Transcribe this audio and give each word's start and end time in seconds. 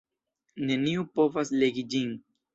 Neniu 0.69 1.05
povas 1.21 1.53
legi 1.61 1.87
ĝin. 1.95 2.19